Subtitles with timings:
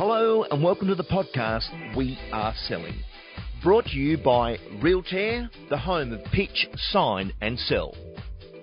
[0.00, 3.02] Hello and welcome to the podcast We Are Selling.
[3.62, 7.94] Brought to you by Realtair, the home of pitch, sign and sell.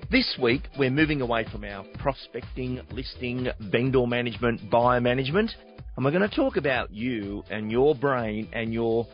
[0.10, 5.52] This week we're moving away from our prospecting, listing, vendor management, buyer management,
[5.96, 9.06] and we're going to talk about you and your brain and your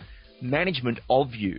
[0.41, 1.57] management of you.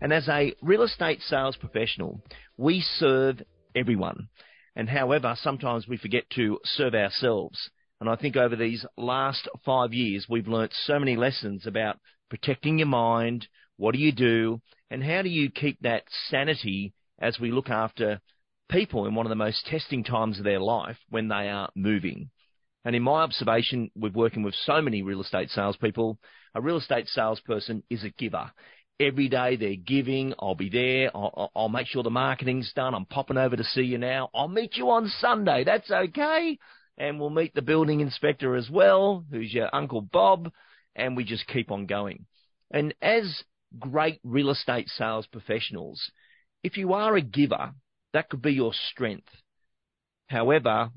[0.00, 2.22] And as a real estate sales professional,
[2.56, 3.42] we serve
[3.74, 4.30] everyone.
[4.74, 7.68] And however, sometimes we forget to serve ourselves.
[8.00, 12.78] And I think over these last five years, we've learnt so many lessons about protecting
[12.78, 13.46] your mind,
[13.76, 14.60] what do you do,
[14.90, 18.20] and how do you keep that sanity as we look after
[18.68, 22.30] people in one of the most testing times of their life when they are moving.
[22.84, 26.18] And in my observation, with working with so many real estate salespeople,
[26.54, 28.50] a real estate salesperson is a giver.
[29.00, 30.34] Every day they're giving.
[30.38, 31.10] I'll be there.
[31.14, 32.94] I'll, I'll make sure the marketing's done.
[32.94, 34.30] I'm popping over to see you now.
[34.34, 35.64] I'll meet you on Sunday.
[35.64, 36.58] That's okay
[36.98, 40.50] and we'll meet the building inspector as well, who's your Uncle Bob,
[40.94, 42.26] and we just keep on going.
[42.70, 43.42] And as
[43.78, 46.10] great real estate sales professionals,
[46.62, 47.72] if you are a giver,
[48.12, 49.28] that could be your strength.
[50.28, 50.90] However,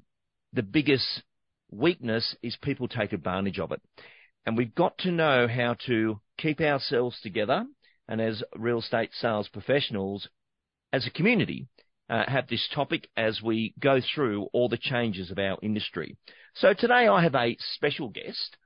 [0.53, 1.23] the biggest
[1.71, 3.81] weakness is people take advantage of it.
[4.45, 7.65] And we've got to know how to keep ourselves together
[8.07, 10.27] and as real estate sales professionals,
[10.91, 11.67] as a community,
[12.09, 16.17] uh, have this topic as we go through all the changes of our industry.
[16.55, 18.57] So today I have a special guest.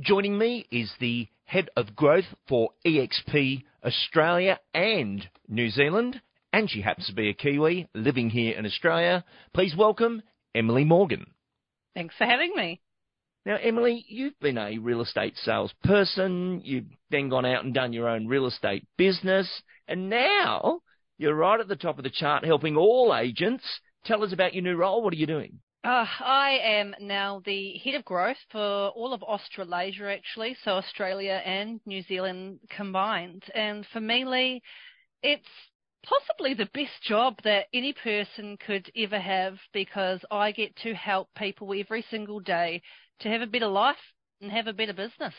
[0.00, 6.20] Joining me is the head of growth for EXP Australia and New Zealand,
[6.52, 9.24] and she happens to be a Kiwi living here in Australia.
[9.52, 10.22] Please welcome
[10.54, 11.26] Emily Morgan.
[11.94, 12.80] Thanks for having me.
[13.44, 16.60] Now, Emily, you've been a real estate salesperson.
[16.64, 19.62] You've then gone out and done your own real estate business.
[19.88, 20.81] And now
[21.18, 23.64] you're right at the top of the chart helping all agents.
[24.04, 25.02] Tell us about your new role.
[25.02, 25.60] What are you doing?
[25.84, 31.42] Uh, I am now the head of growth for all of Australasia, actually, so Australia
[31.44, 33.42] and New Zealand combined.
[33.52, 34.62] And for me, Lee,
[35.24, 35.48] it's
[36.04, 41.28] possibly the best job that any person could ever have because I get to help
[41.36, 42.82] people every single day
[43.20, 43.96] to have a better life
[44.40, 45.34] and have a better business.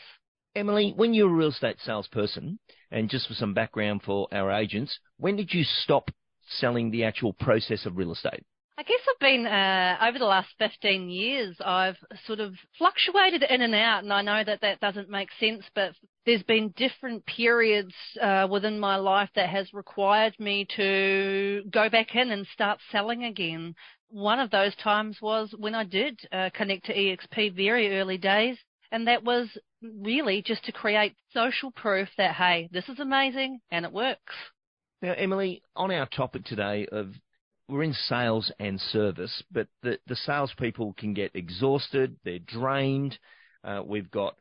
[0.56, 2.58] Emily, when you're a real estate salesperson,
[2.90, 6.10] and just for some background for our agents, when did you stop
[6.48, 8.44] selling the actual process of real estate?
[8.76, 11.56] I guess I've been uh, over the last 15 years.
[11.64, 15.64] I've sort of fluctuated in and out, and I know that that doesn't make sense,
[15.74, 15.92] but
[16.26, 22.16] there's been different periods uh, within my life that has required me to go back
[22.16, 23.74] in and start selling again.
[24.08, 28.56] One of those times was when I did uh, connect to EXP very early days,
[28.94, 29.48] and that was
[29.82, 34.32] really just to create social proof that, hey, this is amazing and it works.
[35.02, 37.08] Now, Emily, on our topic today of
[37.68, 43.18] we're in sales and service, but the, the salespeople can get exhausted, they're drained.
[43.64, 44.36] Uh, we've got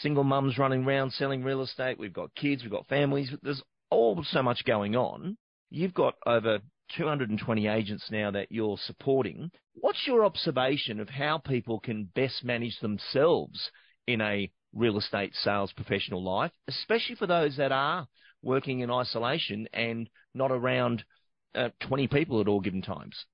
[0.00, 3.32] single mums running around selling real estate, we've got kids, we've got families.
[3.42, 5.36] There's all so much going on.
[5.70, 6.60] You've got over
[6.96, 9.50] 220 agents now that you're supporting.
[9.74, 13.70] What's your observation of how people can best manage themselves
[14.06, 18.06] in a real estate sales professional life, especially for those that are
[18.42, 21.04] working in isolation and not around
[21.54, 23.24] uh, 20 people at all given times?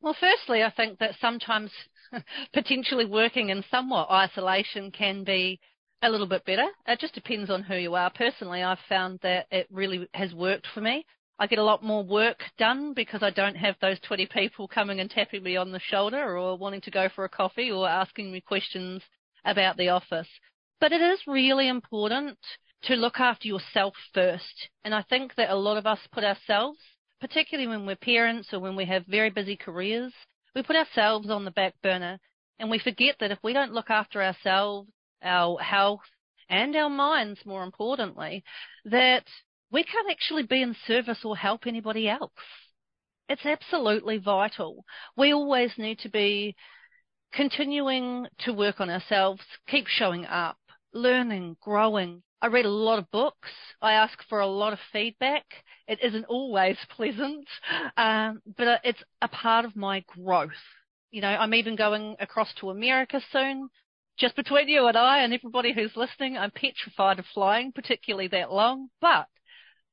[0.00, 1.70] Well, firstly, I think that sometimes
[2.52, 5.60] potentially working in somewhat isolation can be
[6.02, 6.66] a little bit better.
[6.86, 8.10] It just depends on who you are.
[8.10, 11.04] Personally, I've found that it really has worked for me.
[11.38, 14.98] I get a lot more work done because I don't have those 20 people coming
[14.98, 18.32] and tapping me on the shoulder or wanting to go for a coffee or asking
[18.32, 19.02] me questions
[19.44, 20.28] about the office.
[20.80, 22.38] But it is really important
[22.84, 24.68] to look after yourself first.
[24.84, 26.78] And I think that a lot of us put ourselves,
[27.20, 30.12] particularly when we're parents or when we have very busy careers,
[30.54, 32.18] we put ourselves on the back burner
[32.58, 34.90] and we forget that if we don't look after ourselves,
[35.22, 36.00] our health,
[36.50, 38.42] and our minds, more importantly,
[38.84, 39.24] that
[39.70, 42.32] we can't actually be in service or help anybody else.
[43.28, 44.84] It's absolutely vital.
[45.16, 46.56] We always need to be
[47.32, 50.56] continuing to work on ourselves, keep showing up,
[50.94, 52.22] learning, growing.
[52.40, 53.50] I read a lot of books.
[53.82, 55.44] I ask for a lot of feedback.
[55.86, 57.46] It isn't always pleasant,
[57.96, 60.50] um, but it's a part of my growth.
[61.10, 63.68] You know, I'm even going across to America soon.
[64.18, 68.52] Just between you and I and everybody who's listening, I'm petrified of flying, particularly that
[68.52, 69.28] long, but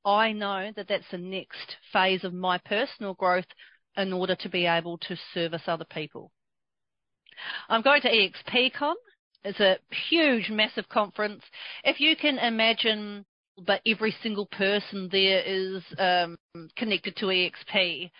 [0.06, 3.44] I know that that's the next phase of my personal growth
[3.96, 6.30] in order to be able to service other people.
[7.68, 8.94] I'm going to EXPCon.
[9.44, 11.42] It's a huge, massive conference.
[11.84, 13.26] If you can imagine
[13.66, 16.36] but every single person there is um,
[16.76, 18.10] connected to EXP,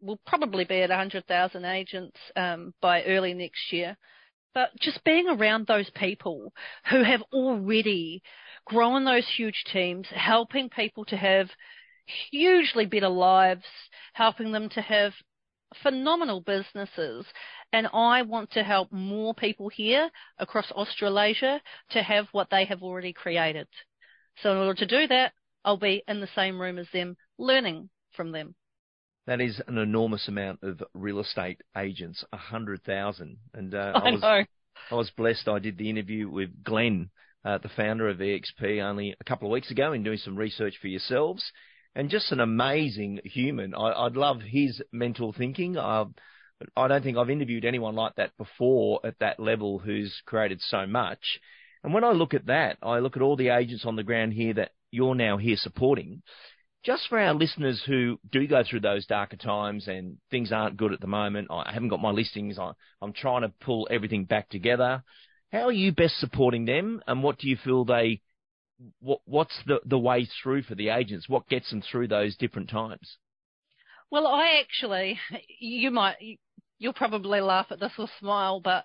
[0.00, 3.96] we'll probably be at 100,000 agents um, by early next year.
[4.54, 6.52] but just being around those people
[6.90, 8.22] who have already
[8.64, 11.48] grown those huge teams, helping people to have
[12.30, 13.64] hugely better lives,
[14.12, 15.12] helping them to have
[15.82, 17.26] phenomenal businesses.
[17.72, 22.82] And I want to help more people here across Australasia to have what they have
[22.82, 23.66] already created.
[24.42, 25.32] So in order to do that,
[25.64, 28.54] I'll be in the same room as them, learning from them.
[29.26, 33.38] That is an enormous amount of real estate agents, a hundred thousand.
[33.54, 34.44] And uh, I, I, was, know.
[34.90, 35.48] I was blessed.
[35.48, 37.10] I did the interview with Glenn,
[37.44, 40.74] uh, the founder of EXP, only a couple of weeks ago, in doing some research
[40.80, 41.44] for yourselves,
[41.94, 43.74] and just an amazing human.
[43.74, 45.78] I, would love his mental thinking.
[45.78, 46.04] I,
[46.76, 50.86] I don't think I've interviewed anyone like that before at that level who's created so
[50.86, 51.40] much.
[51.82, 54.32] And when I look at that, I look at all the agents on the ground
[54.32, 56.22] here that you're now here supporting
[56.84, 60.92] just for our listeners who do go through those darker times and things aren't good
[60.92, 64.50] at the moment, I haven't got my listings, I, am trying to pull everything back
[64.50, 65.02] together.
[65.52, 68.20] How are you best supporting them, and what do you feel they,
[69.00, 71.28] what, what's the, the way through for the agents?
[71.28, 73.18] What gets them through those different times?
[74.10, 75.18] Well, I actually,
[75.58, 76.16] you might,
[76.78, 78.84] you'll probably laugh at this or smile, but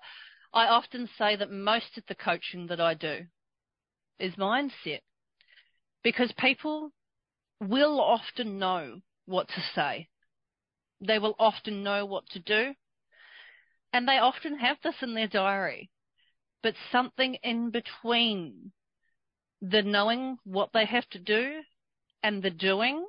[0.52, 3.26] I often say that most of the coaching that I do
[4.18, 5.00] is mindset
[6.02, 6.92] because people
[7.60, 10.08] will often know what to say.
[11.00, 12.74] They will often know what to do.
[13.92, 15.90] And they often have this in their diary.
[16.62, 18.72] But something in between
[19.62, 21.60] the knowing what they have to do
[22.22, 23.04] and the doing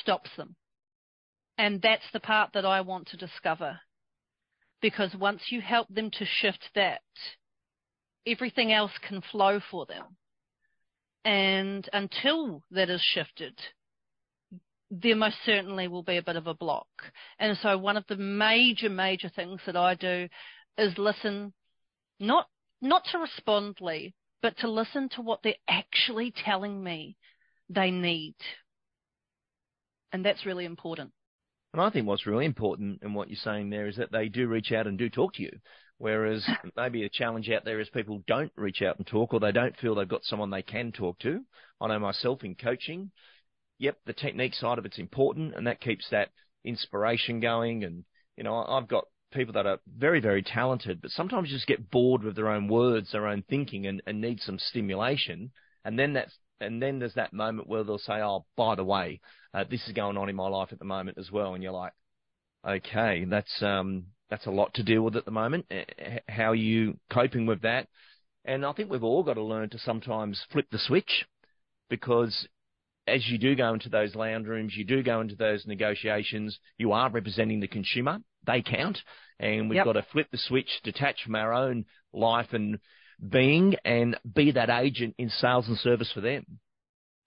[0.00, 0.56] stops them.
[1.56, 3.80] And that's the part that I want to discover.
[4.80, 7.00] Because once you help them to shift that,
[8.26, 10.16] everything else can flow for them.
[11.24, 13.58] And until that is shifted,
[14.90, 16.86] there most certainly will be a bit of a block.
[17.38, 20.28] And so one of the major, major things that I do
[20.76, 21.54] is listen,
[22.18, 22.48] not,
[22.80, 27.16] not to respond, Lee, but to listen to what they're actually telling me
[27.68, 28.34] they need.
[30.12, 31.12] And that's really important.
[31.72, 34.46] And I think what's really important in what you're saying there is that they do
[34.46, 35.50] reach out and do talk to you.
[35.98, 36.46] Whereas
[36.76, 39.76] maybe a challenge out there is people don't reach out and talk or they don't
[39.78, 41.40] feel they've got someone they can talk to.
[41.80, 43.10] I know myself in coaching,
[43.78, 46.30] yep, the technique side of it's important and that keeps that
[46.64, 47.82] inspiration going.
[47.82, 48.04] And,
[48.36, 52.22] you know, I've got people that are very, very talented, but sometimes just get bored
[52.22, 55.50] with their own words, their own thinking and, and need some stimulation.
[55.84, 59.20] And then that's, and then there's that moment where they'll say, oh, by the way,
[59.52, 61.54] uh, this is going on in my life at the moment as well.
[61.54, 61.92] And you're like,
[62.66, 65.66] okay, that's, um, that's a lot to deal with at the moment.
[66.28, 67.88] How are you coping with that?
[68.44, 71.26] And I think we've all got to learn to sometimes flip the switch
[71.90, 72.46] because
[73.06, 76.92] as you do go into those lounge rooms, you do go into those negotiations, you
[76.92, 78.18] are representing the consumer.
[78.46, 78.98] They count.
[79.38, 79.84] And we've yep.
[79.84, 82.78] got to flip the switch, detach from our own life and
[83.26, 86.44] being and be that agent in sales and service for them.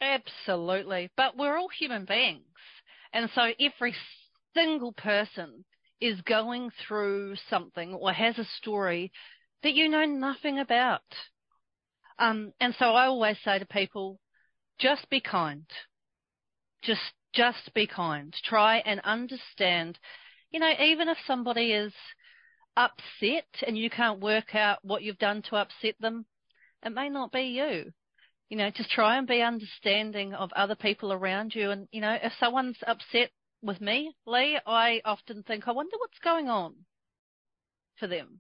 [0.01, 1.09] Absolutely.
[1.17, 2.43] But we're all human beings.
[3.13, 3.95] And so every
[4.53, 5.65] single person
[5.99, 9.11] is going through something or has a story
[9.63, 11.01] that you know nothing about.
[12.19, 14.19] Um, and so I always say to people,
[14.79, 15.65] just be kind.
[16.83, 18.35] Just, just be kind.
[18.43, 19.97] Try and understand.
[20.51, 21.93] You know, even if somebody is
[22.75, 26.25] upset and you can't work out what you've done to upset them,
[26.83, 27.91] it may not be you.
[28.49, 31.71] You know, just try and be understanding of other people around you.
[31.71, 36.19] And, you know, if someone's upset with me, Lee, I often think, I wonder what's
[36.23, 36.75] going on
[37.99, 38.39] for them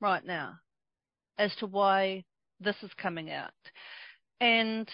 [0.00, 0.58] right now
[1.38, 2.24] as to why
[2.60, 3.50] this is coming out.
[4.40, 4.88] And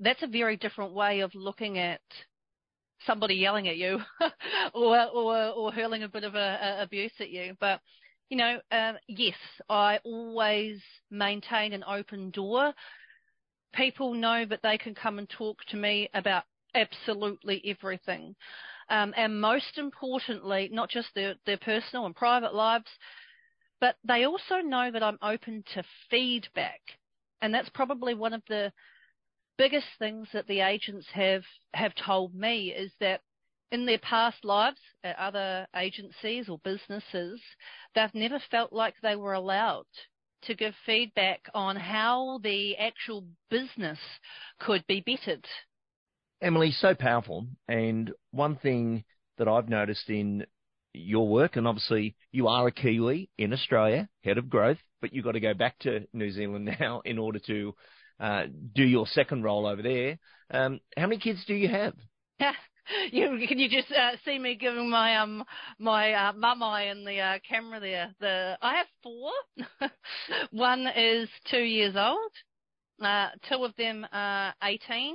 [0.00, 2.00] that's a very different way of looking at
[3.06, 4.00] somebody yelling at you
[4.74, 7.54] or, or, or hurling a bit of a, a abuse at you.
[7.60, 7.80] But,
[8.28, 9.36] you know, uh, yes,
[9.68, 12.72] I always maintain an open door.
[13.74, 18.34] People know that they can come and talk to me about absolutely everything.
[18.88, 22.90] Um, and most importantly, not just their, their personal and private lives,
[23.80, 26.80] but they also know that I'm open to feedback.
[27.40, 28.72] And that's probably one of the
[29.56, 31.44] biggest things that the agents have,
[31.74, 33.20] have told me is that
[33.70, 37.40] in their past lives at other agencies or businesses,
[37.94, 39.86] they've never felt like they were allowed
[40.42, 43.98] to give feedback on how the actual business
[44.60, 45.44] could be bettered.
[46.40, 47.46] Emily, so powerful.
[47.68, 49.04] And one thing
[49.38, 50.44] that I've noticed in
[50.92, 55.24] your work, and obviously you are a Kiwi in Australia, head of growth, but you've
[55.24, 57.74] got to go back to New Zealand now in order to
[58.24, 60.18] uh, do your second role over there.
[60.50, 61.94] Um, how many kids do you have?
[63.12, 65.44] you, can you just uh, see me giving my um
[65.78, 68.14] my uh, mummy in the uh, camera there?
[68.20, 69.30] The I have four.
[70.52, 72.32] One is two years old.
[73.02, 75.14] Uh, two of them are 18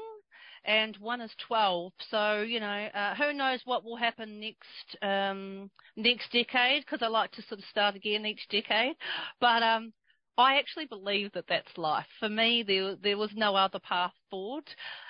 [0.65, 1.93] and one is 12.
[2.11, 7.07] So, you know, uh, who knows what will happen next, um, next decade, because I
[7.07, 8.95] like to sort of start again each decade.
[9.39, 9.93] But, um,
[10.38, 12.05] I actually believe that that's life.
[12.19, 14.63] For me, there, there was no other path forward.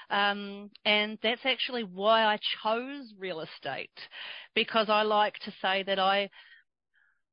[0.10, 3.92] Um, and that's actually why I chose real estate
[4.56, 6.30] because I like to say that I,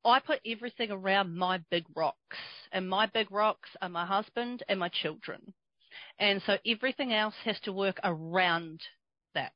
[0.04, 2.36] I put everything around my big rocks
[2.72, 5.54] and my big rocks are my husband and my children.
[6.18, 8.80] And so everything else has to work around
[9.34, 9.54] that.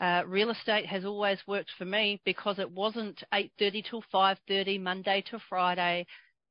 [0.00, 5.22] Uh, real estate has always worked for me because it wasn't 8.30 till 5.30, Monday
[5.30, 6.06] to Friday.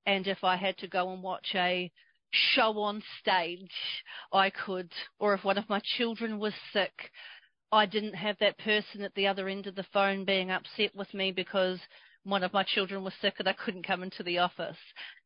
[0.05, 1.91] And if I had to go and watch a
[2.31, 3.71] show on stage,
[4.31, 7.11] I could, or if one of my children was sick,
[7.71, 11.13] I didn't have that person at the other end of the phone being upset with
[11.13, 11.79] me because
[12.23, 14.77] one of my children was sick and I couldn't come into the office.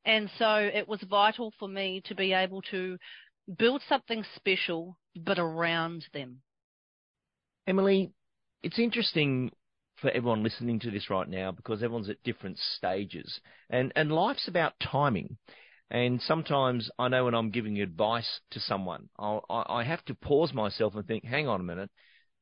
[0.05, 2.97] And so it was vital for me to be able to
[3.57, 6.41] build something special, but around them.
[7.67, 8.11] Emily,
[8.63, 9.51] it's interesting
[10.01, 13.39] for everyone listening to this right now because everyone's at different stages
[13.69, 15.37] and, and life's about timing.
[15.89, 20.53] And sometimes I know when I'm giving advice to someone, I'll, I have to pause
[20.53, 21.89] myself and think, hang on a minute,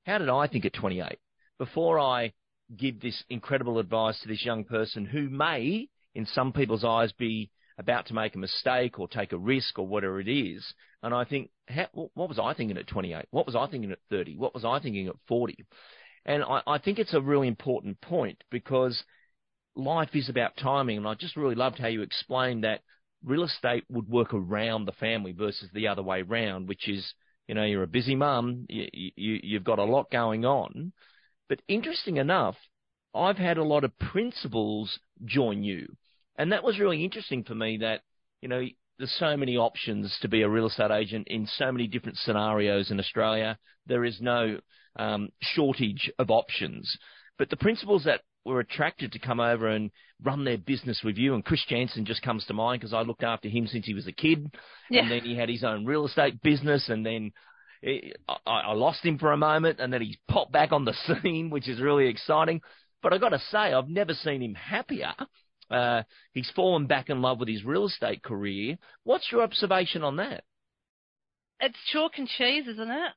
[0.05, 1.17] how did I think at 28?
[1.59, 2.33] Before I
[2.75, 7.51] give this incredible advice to this young person who may, in some people's eyes, be
[7.77, 10.65] about to make a mistake or take a risk or whatever it is.
[11.03, 13.25] And I think, how, what was I thinking at 28?
[13.31, 14.38] What was I thinking at 30?
[14.38, 15.57] What was I thinking at 40?
[16.25, 19.03] And I, I think it's a really important point because
[19.75, 20.98] life is about timing.
[20.98, 22.82] And I just really loved how you explained that
[23.24, 27.13] real estate would work around the family versus the other way round, which is,
[27.48, 30.94] you know, you're a busy mum, you, you, you've got a lot going on.
[31.50, 32.55] But interesting enough,
[33.13, 35.88] I've had a lot of principals join you.
[36.38, 38.01] And that was really interesting for me that,
[38.41, 38.62] you know,
[38.98, 42.91] there's so many options to be a real estate agent in so many different scenarios
[42.91, 43.58] in Australia.
[43.86, 44.60] There is no
[44.95, 46.97] um, shortage of options.
[47.37, 49.91] But the principals that were attracted to come over and
[50.23, 53.23] run their business with you, and Chris Jansen just comes to mind because I looked
[53.23, 54.53] after him since he was a kid,
[54.89, 55.01] yeah.
[55.01, 57.31] and then he had his own real estate business, and then
[57.83, 61.49] I, I lost him for a moment, and then he's popped back on the scene,
[61.49, 62.61] which is really exciting.
[63.01, 65.13] But I got to say, I've never seen him happier
[65.69, 68.77] uh, he's fallen back in love with his real estate career.
[69.03, 70.43] What's your observation on that?
[71.59, 73.13] It's chalk and cheese, isn't it?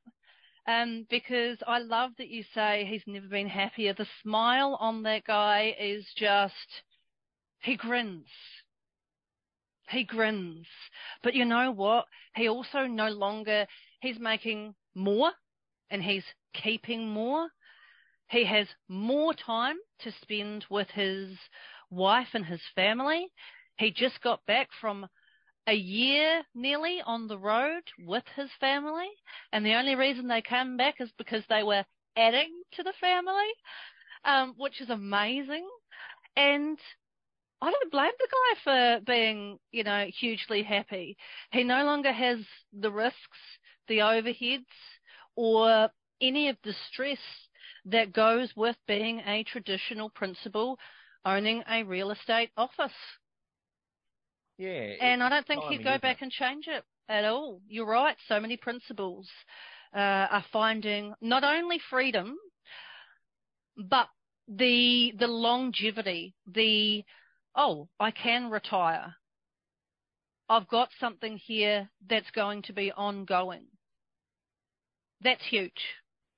[0.69, 3.93] Um, because I love that you say he's never been happier.
[3.93, 6.53] The smile on that guy is just,
[7.63, 8.27] he grins.
[9.89, 10.67] He grins.
[11.23, 12.05] But you know what?
[12.35, 13.65] He also no longer,
[14.01, 15.31] he's making more
[15.89, 17.47] and he's keeping more.
[18.29, 21.31] He has more time to spend with his
[21.89, 23.25] wife and his family.
[23.79, 25.07] He just got back from
[25.69, 29.09] a year nearly on the road with his family.
[29.53, 31.85] And the only reason they came back is because they were
[32.17, 33.51] adding to the family,
[34.25, 35.69] um, which is amazing.
[36.35, 36.79] And
[37.61, 41.17] I don't blame the guy for being, you know, hugely happy.
[41.51, 42.39] He no longer has
[42.73, 43.39] the risks,
[43.87, 44.65] the overheads,
[45.35, 47.19] or any of the stress
[47.85, 50.79] that goes with being a traditional principal
[51.25, 52.91] owning a real estate office.
[54.59, 54.93] Yeah.
[54.99, 57.61] And I don't think he'd go back and change it at all.
[57.69, 58.17] You're right.
[58.27, 59.25] So many principals
[59.95, 62.35] uh, are finding not only freedom,
[63.77, 64.09] but
[64.49, 67.03] the the longevity, the
[67.55, 69.15] oh, I can retire.
[70.49, 73.65] I've got something here that's going to be ongoing.
[75.21, 75.71] That's huge.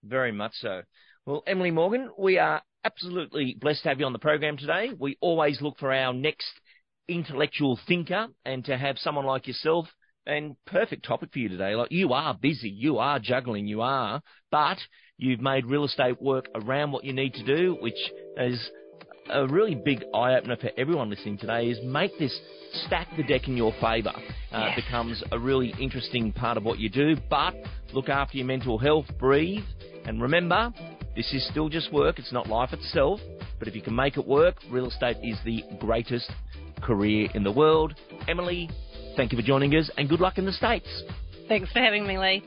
[0.04, 0.84] Very much so.
[1.26, 4.92] Well, Emily Morgan, we are absolutely blessed to have you on the program today.
[5.00, 6.52] We always look for our next
[7.08, 9.88] intellectual thinker and to have someone like yourself
[10.26, 11.76] and perfect topic for you today.
[11.76, 14.78] Like you are busy, you are juggling, you are, but
[15.18, 17.98] you've made real estate work around what you need to do, which
[18.38, 18.70] is
[19.30, 22.38] a really big eye opener for everyone listening today is make this
[22.86, 24.14] stack the deck in your favour.
[24.52, 24.82] Uh, yes.
[24.84, 27.54] becomes a really interesting part of what you do, but
[27.94, 29.64] look after your mental health, breathe,
[30.06, 30.74] and remember,
[31.16, 33.20] this is still just work, it's not life itself,
[33.60, 36.30] but if you can make it work, real estate is the greatest
[36.82, 37.96] career in the world.
[38.28, 38.70] Emily,
[39.16, 41.04] thank you for joining us and good luck in the States.
[41.48, 42.44] Thanks for having me, Lee.